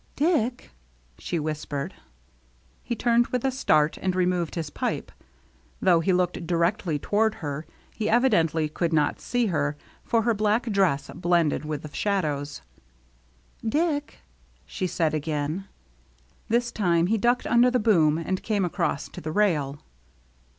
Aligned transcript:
"Dick," 0.15 0.71
she 1.19 1.37
whispered. 1.37 1.93
He 2.81 2.95
turned 2.95 3.27
with 3.27 3.45
a 3.45 3.51
start 3.51 3.97
and 4.01 4.15
removed 4.15 4.55
his 4.55 4.71
pipe. 4.71 5.11
Though 5.79 5.99
he 5.99 6.11
looked 6.11 6.47
directly 6.47 6.97
toward 6.97 7.35
her, 7.35 7.67
201 7.99 8.31
202 8.31 8.31
THE 8.31 8.35
MERRT 8.39 8.39
ANNE 8.39 8.49
he 8.49 8.65
evidently 8.65 8.69
could 8.69 8.93
not 8.93 9.19
see 9.21 9.45
her, 9.51 9.77
for 10.03 10.23
her 10.23 10.33
black 10.33 10.63
dress 10.71 11.11
blended 11.13 11.65
with 11.65 11.83
the 11.83 11.93
shadows." 11.93 12.63
Dick," 13.79 14.21
she 14.65 14.87
said 14.87 15.13
again. 15.13 15.67
This 16.49 16.71
time 16.71 17.05
he 17.05 17.19
ducked 17.19 17.45
under 17.45 17.69
the 17.69 17.77
boom 17.77 18.17
and 18.17 18.41
came 18.41 18.65
across 18.65 19.07
to 19.09 19.21
the 19.21 19.31
rail. 19.31 19.81